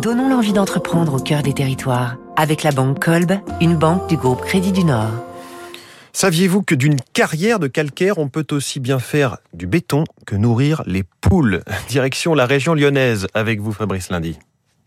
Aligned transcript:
Donnons 0.00 0.28
l'envie 0.28 0.52
d'entreprendre 0.52 1.14
au 1.14 1.18
cœur 1.18 1.42
des 1.42 1.52
territoires 1.52 2.16
avec 2.36 2.62
la 2.62 2.70
banque 2.70 3.04
Kolb, 3.04 3.32
une 3.60 3.76
banque 3.76 4.08
du 4.08 4.16
groupe 4.16 4.40
Crédit 4.42 4.72
du 4.72 4.84
Nord. 4.84 5.10
Saviez-vous 6.12 6.62
que 6.62 6.74
d'une 6.74 7.00
carrière 7.12 7.58
de 7.58 7.66
calcaire, 7.66 8.18
on 8.18 8.28
peut 8.28 8.46
aussi 8.50 8.80
bien 8.80 8.98
faire 8.98 9.38
du 9.52 9.66
béton 9.66 10.04
que 10.26 10.36
nourrir 10.36 10.82
les 10.86 11.04
poules? 11.20 11.62
Direction 11.88 12.34
la 12.34 12.46
région 12.46 12.74
lyonnaise 12.74 13.26
avec 13.34 13.60
vous, 13.60 13.72
Fabrice 13.72 14.10
Lundi. 14.10 14.38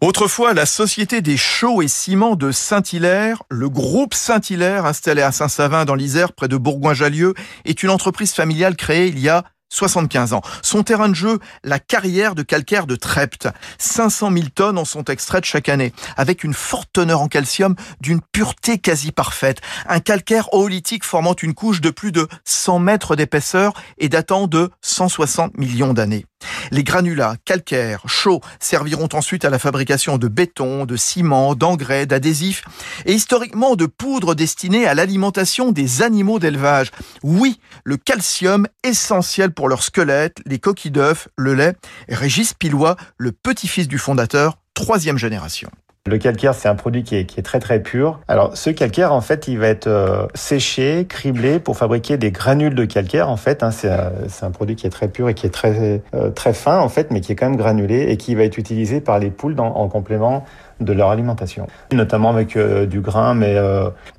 Autrefois, 0.02 0.54
la 0.54 0.66
Société 0.66 1.22
des 1.22 1.38
chaux 1.38 1.82
et 1.82 1.88
ciments 1.88 2.36
de 2.36 2.52
Saint-Hilaire, 2.52 3.44
le 3.50 3.70
groupe 3.70 4.14
Saint-Hilaire 4.14 4.86
installé 4.86 5.22
à 5.22 5.32
Saint-Savin 5.32 5.86
dans 5.86 5.96
l'Isère 5.96 6.34
près 6.34 6.50
de 6.50 6.58
Bourgoin-Jallieu, 6.58 7.36
est 7.64 7.84
une 7.84 7.90
entreprise 7.90 8.34
familiale 8.34 8.76
créée 8.76 9.08
il 9.08 9.20
y 9.20 9.30
a 9.30 9.46
75 9.74 10.34
ans. 10.34 10.42
Son 10.62 10.84
terrain 10.84 11.10
de 11.10 11.16
jeu, 11.16 11.40
la 11.64 11.80
carrière 11.80 12.36
de 12.36 12.44
calcaire 12.44 12.88
de 12.88 12.96
Trepte. 12.96 13.48
500 13.80 14.32
000 14.32 14.46
tonnes 14.54 14.78
en 14.78 14.86
sont 14.86 15.06
extraites 15.06 15.46
chaque 15.46 15.70
année, 15.70 15.94
avec 16.16 16.44
une 16.44 16.54
forte 16.54 16.90
teneur 16.94 17.22
en 17.22 17.28
calcium 17.28 17.76
d'une 18.00 18.22
pureté 18.22 18.78
quasi 18.78 19.12
parfaite. 19.12 19.62
Un 19.88 20.00
calcaire 20.00 20.54
oolithique 20.54 21.04
formant 21.04 21.36
une 21.36 21.54
couche 21.54 21.82
de 21.82 21.90
plus 21.90 22.12
de 22.12 22.28
100 22.46 22.80
mètres 22.80 23.16
d'épaisseur 23.16 23.74
et 23.98 24.10
datant 24.10 24.48
de 24.48 24.70
160 24.82 25.58
millions 25.58 25.94
d'années. 25.94 26.26
Les 26.74 26.84
granulats 26.84 27.36
calcaires 27.46 28.02
chauds 28.08 28.42
serviront 28.60 29.08
ensuite 29.14 29.46
à 29.46 29.52
la 29.52 29.60
fabrication 29.60 30.18
de 30.18 30.28
béton, 30.28 30.86
de 30.86 30.96
ciment, 30.96 31.54
d'engrais, 31.54 32.08
d'adhésifs 32.08 32.64
et 33.06 33.14
historiquement 33.14 33.76
de 33.76 33.86
poudre 33.86 34.34
destinée 34.34 34.88
à 34.88 34.96
l'alimentation 34.96 35.72
des 35.72 36.02
animaux 36.02 36.40
d'élevage. 36.40 36.90
Oui, 37.22 37.60
le 37.84 37.98
calcium 37.98 38.66
essentiel 38.84 39.52
pour 39.52 39.70
leur 39.70 39.84
squelette, 39.84 40.38
les 40.48 40.58
coquilles 40.58 40.90
d'œufs, 40.90 41.28
le 41.38 41.54
lait. 41.54 41.76
Régis 42.10 42.56
Pilois, 42.56 42.96
le 43.18 43.32
petit-fils 43.34 43.88
du 43.88 44.00
fondateur, 44.00 44.58
troisième 44.74 45.20
génération. 45.20 45.70
Le 46.06 46.18
calcaire, 46.18 46.54
c'est 46.54 46.68
un 46.68 46.76
produit 46.76 47.04
qui 47.04 47.16
est, 47.16 47.46
très 47.46 47.62
très 47.62 47.82
pur. 47.82 48.20
Alors, 48.28 48.58
ce 48.58 48.70
calcaire, 48.70 49.14
en 49.14 49.22
fait, 49.22 49.48
il 49.48 49.58
va 49.58 49.68
être 49.68 49.88
euh, 49.88 50.28
séché, 50.34 51.06
criblé 51.08 51.60
pour 51.60 51.78
fabriquer 51.78 52.18
des 52.18 52.30
granules 52.30 52.76
de 52.76 52.84
calcaire. 52.84 53.30
En 53.30 53.38
fait, 53.38 53.64
hein, 53.64 53.72
c'est 53.72 53.90
un 53.90 54.52
produit 54.52 54.76
qui 54.76 54.86
est 54.86 54.90
très 54.90 55.08
pur 55.08 55.30
et 55.30 55.34
qui 55.34 55.46
est 55.46 55.50
très 55.50 56.02
euh, 56.14 56.30
très 56.30 56.52
fin, 56.52 56.80
en 56.80 56.90
fait, 56.90 57.10
mais 57.10 57.22
qui 57.22 57.32
est 57.32 57.36
quand 57.36 57.50
même 57.50 57.56
granulé 57.56 58.08
et 58.10 58.18
qui 58.18 58.36
va 58.36 58.44
être 58.44 58.58
utilisé 58.58 59.00
par 59.00 59.18
les 59.18 59.30
poules 59.30 59.58
en 59.58 59.88
complément 59.88 60.44
de 60.82 60.92
leur 60.92 61.10
alimentation, 61.10 61.68
notamment 61.94 62.32
avec 62.32 62.58
euh, 62.58 62.86
du 62.86 63.00
grain. 63.00 63.34
Mais 63.34 63.56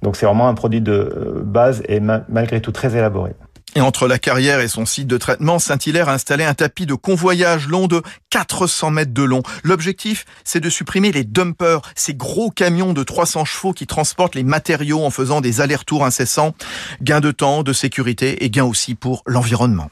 donc, 0.01 0.17
c'est 0.17 0.25
vraiment 0.25 0.49
un 0.49 0.55
produit 0.55 0.81
de 0.81 1.43
base 1.45 1.83
et 1.87 2.01
malgré 2.01 2.63
tout 2.63 2.73
très 2.73 2.97
élaboré. 2.97 3.33
Et 3.77 3.81
entre 3.81 4.07
la 4.07 4.19
carrière 4.19 4.61
et 4.61 4.69
son 4.69 4.87
site 4.87 5.09
de 5.09 5.19
traitement, 5.19 5.59
Saint-Hilaire 5.59 6.09
a 6.09 6.15
installé 6.15 6.45
un 6.45 6.55
tapis 6.55 6.87
de 6.87 6.95
convoyage 6.95 7.67
long 7.67 7.89
de 7.89 8.03
400 8.31 8.91
mètres 8.91 9.13
de 9.13 9.23
long. 9.23 9.43
L'objectif, 9.65 10.25
c'est 10.45 10.61
de 10.61 10.71
supprimer 10.71 11.11
les 11.11 11.25
dumpers, 11.25 11.81
ces 11.97 12.15
gros 12.15 12.51
camions 12.51 12.93
de 12.93 13.03
300 13.03 13.45
chevaux 13.45 13.73
qui 13.73 13.87
transportent 13.87 14.37
les 14.37 14.45
matériaux 14.45 15.05
en 15.05 15.11
faisant 15.11 15.41
des 15.41 15.61
allers-retours 15.61 16.05
incessants. 16.05 16.55
Gain 17.03 17.21
de 17.21 17.33
temps, 17.33 17.63
de 17.63 17.73
sécurité 17.73 18.45
et 18.45 18.51
gain 18.51 18.65
aussi 18.65 18.95
pour 18.95 19.23
l'environnement. 19.27 19.91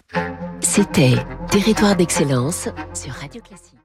C'était 0.60 1.16
Territoire 1.50 1.96
d'excellence 1.96 2.68
sur 2.94 3.12
Radio 3.12 3.42
Classique. 3.42 3.81